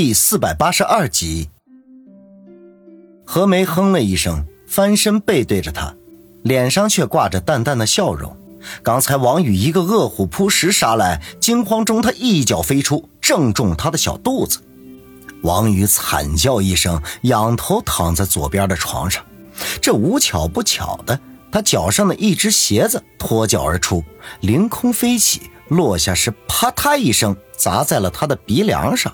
[0.00, 1.50] 第四百八十二集，
[3.26, 5.92] 何梅哼了一声，翻身背对着他，
[6.44, 8.36] 脸上却挂着淡淡的笑容。
[8.84, 14.60] 刚才王宇一个饿虎扑食杀来，惊慌中他一脚飞出，正中他的小肚子。
[15.42, 19.24] 王宇惨叫一声，仰头躺在左边的床上。
[19.82, 21.18] 这无巧不巧的，
[21.50, 24.04] 他脚上的一只鞋子脱脚而出，
[24.42, 29.12] 凌空飞起，落下时啪嗒一声砸在了他的鼻梁上。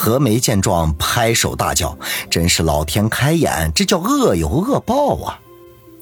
[0.00, 1.98] 何梅见状，拍手大叫
[2.30, 5.40] ：“真是老天开眼，这叫恶有恶报啊！”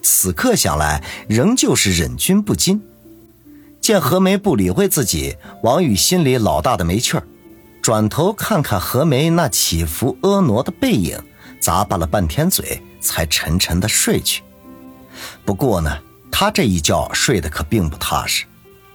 [0.04, 2.82] 此刻想来，仍旧是忍俊不禁。
[3.80, 7.22] 见何梅不理会自己，王宇心里老大的没趣儿，
[7.80, 11.18] 转头看看何梅那起伏婀娜的背影，
[11.62, 14.42] 咂巴了半天嘴，才沉沉的睡去。
[15.42, 15.96] 不过呢，
[16.30, 18.44] 他这一觉睡得可并不踏实。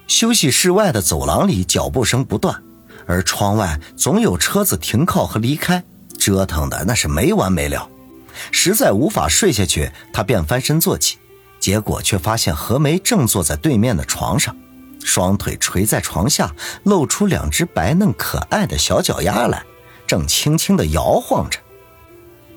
[0.05, 2.61] 休息室外的走廊里脚步声不断，
[3.05, 5.83] 而窗外总有车子停靠和离开，
[6.17, 7.89] 折腾的那是没完没了。
[8.51, 11.17] 实在无法睡下去，他便翻身坐起，
[11.59, 14.55] 结果却发现何梅正坐在对面的床上，
[15.03, 19.63] 双腿垂在床下，露出两只白嫩可爱的小脚丫来，
[20.07, 21.59] 正轻轻地摇晃着。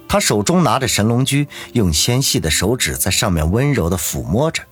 [0.06, 4.62] 他手中拿着神龙驹，用纤细的手指在上面温柔地抚摸着，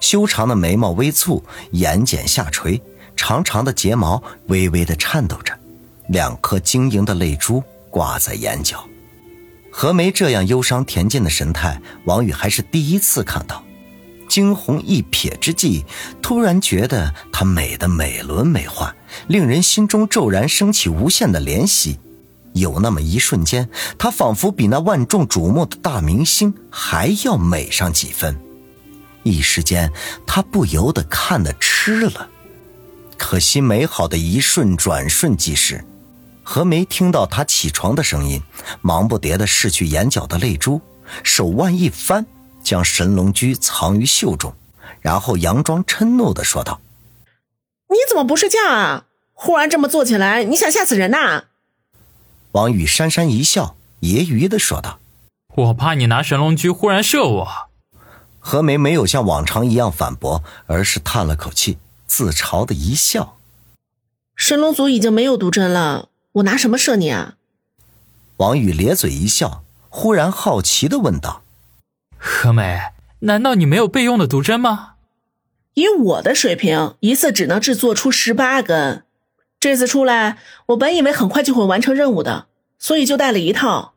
[0.00, 2.82] 修长的眉毛微蹙，眼睑下垂，
[3.16, 5.52] 长长的睫毛微微的颤抖着，
[6.08, 8.86] 两颗晶莹的泪珠挂在眼角。
[9.70, 13.62] 何梅这样忧伤恬静的神态，王宇还是第一次看到。
[14.28, 15.84] 惊鸿一瞥之际，
[16.20, 18.92] 突然觉得她美得美轮美奂，
[19.28, 21.98] 令人心中骤然升起无限的怜惜。
[22.52, 28.36] 有那么一瞬间，她仿佛比那万众瞩目的大明星还要美上几分。
[29.22, 29.92] 一时间，
[30.26, 32.30] 他不由得看得痴了。
[33.18, 35.84] 可惜美好的一瞬转瞬即逝。
[36.42, 38.40] 何梅听到他起床的声音，
[38.80, 40.80] 忙不迭地拭去眼角的泪珠，
[41.24, 42.24] 手腕一翻，
[42.62, 44.54] 将神龙驹藏于袖中，
[45.00, 46.80] 然后佯装嗔怒地说道
[47.90, 49.06] ：“你怎么不睡觉啊？
[49.32, 51.44] 忽然这么坐起来，你想吓死人呐？”
[52.52, 55.00] 王宇讪讪一笑，揶揄地说道
[55.56, 57.48] ：“我怕你拿神龙驹忽然射我。”
[58.38, 63.38] 何梅没有像往常一样反驳，而是叹了口气，自嘲的一笑
[64.36, 67.36] ：“神龙族已经没有毒针了。”我拿什么射你啊？
[68.36, 71.42] 王宇咧嘴一笑，忽然好奇的问道
[72.18, 72.78] ：“何美，
[73.20, 74.94] 难道你没有备用的毒针吗？”
[75.72, 79.04] 以我的水平，一次只能制作出十八根。
[79.58, 82.46] 这次出来，我本以为很快就会完成任务的，
[82.78, 83.94] 所以就带了一套。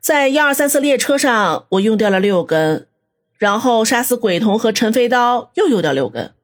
[0.00, 2.88] 在幺二三四列车上，我用掉了六根，
[3.36, 6.34] 然后杀死鬼童和陈飞刀又用掉六根。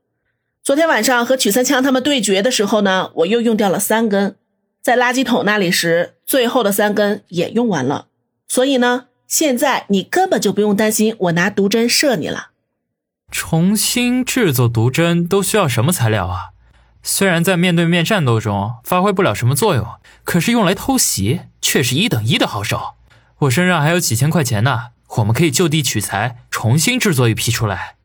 [0.64, 4.34] 昨天晚上和曲三枪他们对决的时候呢，我又用掉了三根。
[4.80, 8.06] 在垃圾桶那里时，最后的三根也用完了，
[8.48, 12.52] 所以呢，现在你根本就不用担心我拿毒针射你了。
[13.30, 16.52] 重新制作毒针都需要什么材料啊？
[17.02, 19.86] 虽然在面对面战斗中发挥不了什么作用，
[20.24, 22.94] 可是用来偷袭却是一等一的好手。
[23.40, 24.84] 我身上还有几千块钱呢，
[25.18, 27.96] 我们可以就地取材，重新制作一批出来。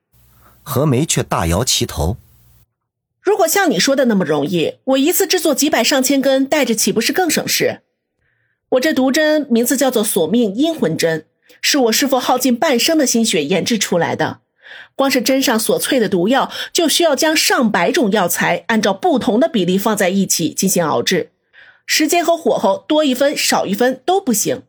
[0.61, 2.17] 何梅却大摇其头。
[3.21, 7.81] 如果像你说的那么容易，我一次制作几百上千根，带着岂不是更省事？
[8.69, 11.25] 我这毒针名字叫做索命阴魂针，
[11.61, 14.39] 是我师父耗尽半生的心血研制出来的。
[14.95, 21.31] 光是针上所淬的毒药，就需要将上百种药材按照不同的比例放在一起进行熬制，
[21.85, 24.61] 时间和火候多一分少一分都不行。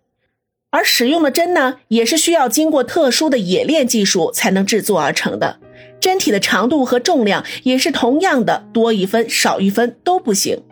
[0.70, 5.58] 而使用的针呢，也是需要经过特殊的冶炼技术才能制作而成的。
[6.00, 10.62] 针体的长度和重量也是同样的，多一分少一分都不行。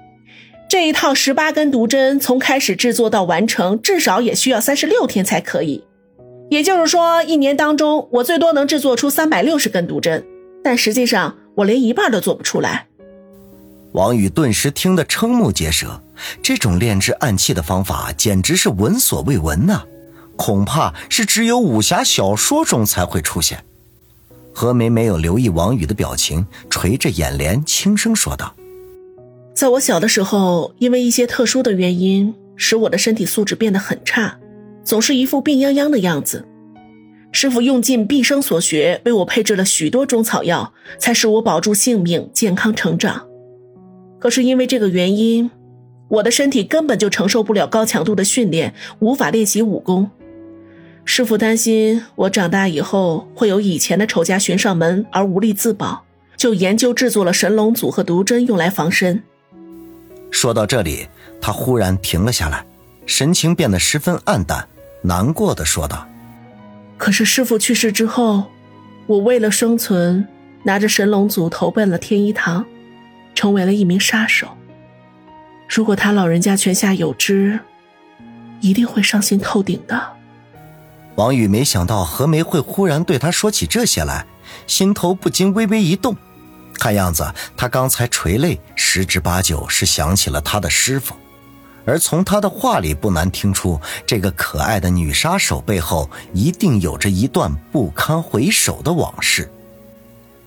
[0.69, 5.85] 这一套十八根毒针从开始制作到完成，至少也需要三十六天才可以。
[6.51, 10.27] 也就是说，一年当中我最多能制作出三百六十根毒针，
[10.65, 12.87] 但实际上我连一半都做不出来。
[13.93, 16.03] 王宇顿时听得瞠目结舌，
[16.43, 19.83] 这种炼制暗器的方法简直是闻所未闻呐，
[20.37, 23.63] 恐怕是只有武侠小说中才会出现。
[24.61, 28.57] 何梅没有留意王宇的表情，垂着眼帘，轻声说道
[29.55, 34.41] ：“在我小的时候，因为一些特殊的原因，使我的身体素质变得很差，
[34.83, 36.45] 总是一副病殃殃的样子。
[37.31, 43.29] 师傅用尽毕生所学，为我配置了许多中草药，才使我保住性命，健康成长。
[44.19, 45.53] 可是因为这个原因，
[46.09, 50.11] 我的身体根本就承受不了高强度的训练，无法练习武功。”
[51.11, 56.05] 师傅担心我长大以后会有以前的仇家寻上门而无力自保，
[56.37, 59.23] 就研究制作了神龙组和毒针用来防身。
[60.31, 61.09] 说到这里，
[61.41, 62.63] 他忽然停了下来，
[63.07, 64.69] 神情变得十分黯淡，
[65.01, 66.07] 难过的说道
[66.99, 68.45] ：“可是师傅去世之后，
[69.07, 70.29] 我为了生存，
[70.65, 72.67] 拿着神龙组投奔了天一堂，
[73.35, 74.49] 成为了一名杀手。
[75.67, 77.59] 如果他老人家泉下有知，
[78.61, 80.13] 一定会伤心透顶的。”
[81.19, 84.25] 王宇没想到何梅会忽然对他说起这些来，
[84.69, 86.17] 心头不禁微微一动。
[86.75, 91.17] 看样子，他刚才垂泪，十之八九是想起了他的师傅，
[91.85, 99.51] 而从他的话里不难听出，这个可爱的女杀手背后一定有着一段不堪回首的往事。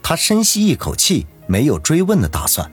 [0.02, 2.72] 他深吸一口气，没有追问的打算，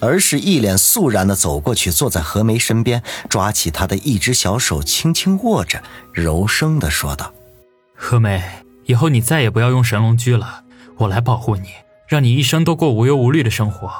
[0.00, 5.82] 而是一脸肃然的走过去，坐在何梅身边，抓起她的一只小手，轻轻握着，
[6.12, 7.32] 柔声的说道
[7.96, 8.42] ：“何梅，
[8.84, 10.64] 以后你再也不要用神龙驹了，
[10.98, 11.68] 我来保护你。”
[12.08, 13.92] 让你一生都过无忧无虑的生活。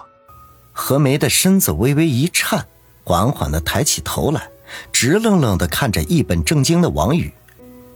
[0.72, 2.68] 何梅的身子微微一颤，
[3.02, 4.48] 缓缓的抬起头来，
[4.92, 7.32] 直愣愣的看着一本正经的王宇，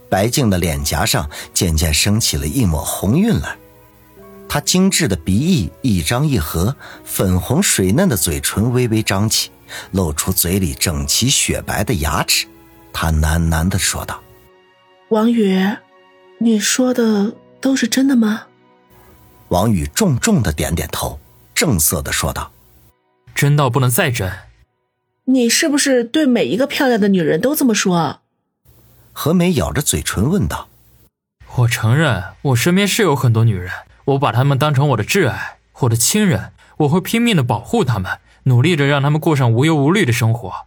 [0.09, 3.55] 白净的脸颊上渐渐升起了一抹红晕来。
[4.53, 6.75] 她精致的鼻翼一张一合，
[7.05, 9.49] 粉红水嫩的嘴唇微微张起，
[9.91, 12.45] 露出嘴里整齐雪白的牙齿。
[12.91, 14.21] 她喃喃地说道
[15.07, 15.57] ：“王宇，
[16.39, 18.47] 你说的都是真的吗？”
[19.47, 21.17] 王宇重重的点点头，
[21.55, 22.51] 正色的说道
[23.33, 24.29] ：“真到不能再真。”
[25.23, 28.19] 你是不是对每一个漂亮的女人都这么说？
[29.13, 30.67] 何梅咬着嘴唇问道
[31.55, 33.71] ：“我承认，我身边是有很多女人，
[34.05, 40.65] 我把他们当成我的挚爱，我的亲人，我会拼命的保护他们，努力着让他们过上无忧无虑的生活。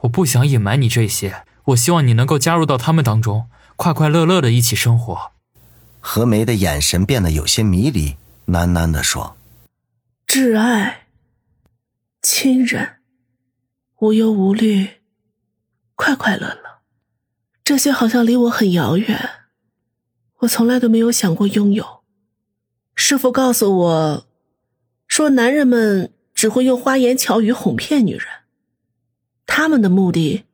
[0.00, 5.32] 我不想隐瞒你这些，我希望你能够加入到他们当中，快快乐乐的一起生活。”
[6.00, 8.16] 何梅的眼神变得有些迷离。
[8.46, 9.36] 喃喃地说
[10.24, 11.08] ：“挚爱、
[12.22, 12.98] 亲人、
[13.98, 15.00] 无忧无虑、
[15.96, 16.78] 快快乐乐，
[17.64, 19.30] 这些好像离我很遥远。
[20.38, 22.04] 我从来都没有想过拥有。
[22.96, 24.26] 师傅告诉我，
[25.06, 28.26] 说男人们只会用花言巧语哄骗女人，
[29.46, 30.44] 他们的目的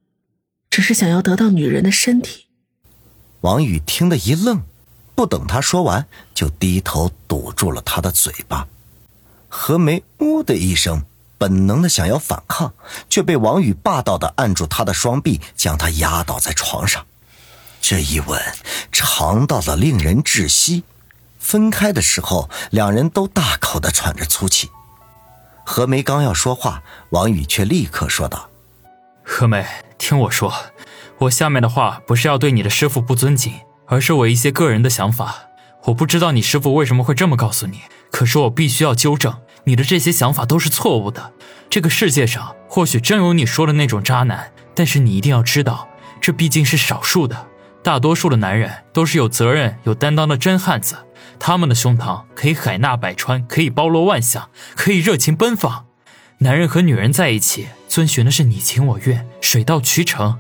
[0.69, 2.49] 只是想要得到女人的身体。”
[3.43, 4.63] 王宇听得一愣。
[5.15, 8.67] 不等他说完，就低头堵住了他的嘴巴。
[9.49, 11.05] 何梅“呜”的一声，
[11.37, 12.73] 本能的想要反抗，
[13.11, 17.07] 却被王宇霸道的按住他的双臂，将他压倒在床上。
[17.81, 18.41] 这一吻
[18.91, 20.83] 长到了令人窒息。
[21.43, 24.71] 分开的时候，两人都大口的喘着粗气。
[25.65, 28.49] 何梅刚要说话，王宇却立刻说道
[29.23, 29.67] ：“何梅，
[29.99, 30.53] 听我说，
[31.19, 33.53] 我下面的话不是要对你的师傅不尊敬。”
[33.87, 35.49] 而是我一些个人的想法，
[35.85, 41.33] 我不知道你师傅为什么会这么告诉你，可是我必须要纠正你的这些想法都是错误的。
[41.69, 45.89] 这个世界上或许真有你说的那种渣男，但是你一定要知道，
[46.23, 47.49] 这毕竟是少数的，
[47.83, 50.97] 大多数的男人都是有责任、有担当的真汉子，
[51.45, 55.87] 他们的胸膛可以海纳百川，可以包罗万象，可以热情奔放。
[56.39, 60.39] 男人和女人在一起，遵循的是你情我愿、水到渠成，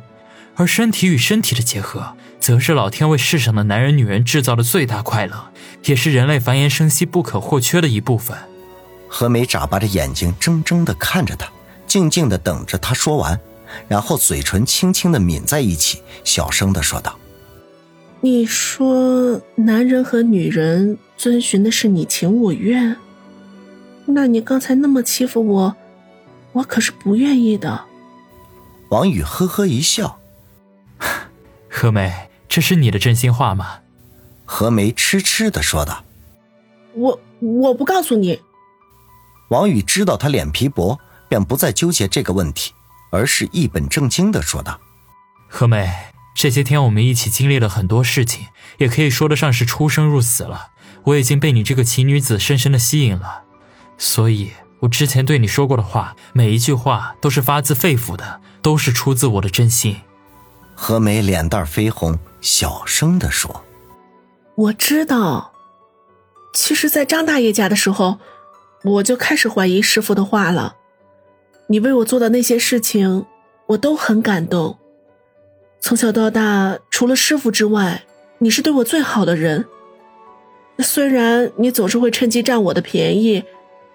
[0.54, 2.14] 而身体与身体的结合。
[2.38, 5.50] 则是老天为世上的男人、女人制造的最大快乐，
[5.86, 8.38] 也是人类繁衍生息不可或缺的一部分。
[9.08, 11.50] 何梅眨巴着眼睛，怔怔地看着他，
[11.84, 13.40] 静静地等着他说完，
[13.88, 17.18] 然后嘴唇轻轻地抿在一起，小声地说道
[18.24, 22.96] ：“你说男人和女人遵循的是你情我愿，
[24.06, 25.76] 那你刚才那么欺负我，
[26.52, 27.84] 我可是不愿意的。”
[28.90, 30.20] 王宇呵呵一笑，
[31.68, 32.30] 何梅。
[32.48, 33.78] 这是你的真心话吗？
[34.44, 36.04] 何梅痴痴的说道。
[36.92, 38.40] 我我不告诉你。
[39.48, 40.98] 王宇知道他脸皮薄，
[41.30, 42.74] 便不再纠结这个问题，
[43.10, 44.78] 而是一本正经的说道
[45.48, 45.90] ：“何梅，
[46.34, 48.46] 这些天我们一起经历了很多事情，
[48.78, 50.68] 也可以说得上是出生入死了。
[51.04, 53.42] 我已经被你这个奇女子深深的吸引了，
[53.98, 59.96] 所以我之前对你说过的话，每一句话都是发自肺腑的，都是出自我的真心。”
[60.74, 62.18] 何梅脸蛋绯红。
[62.40, 63.64] 小声的说
[64.56, 65.52] ：“我知道，
[66.52, 68.18] 其实，在张大爷家的时候，
[68.82, 70.74] 我就开始怀疑师傅的话了。
[71.68, 73.26] 你为我做的那些事情，
[73.68, 74.76] 我都很感动。
[75.84, 78.04] 从小到大，除了师傅之外，
[78.38, 79.64] 你是对我最好的人。
[80.78, 83.42] 虽然你总是会趁机占我的便宜，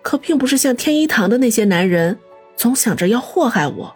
[0.01, 2.19] 可并不是像天一堂的那些男人，
[2.57, 3.95] 总想着要祸害我。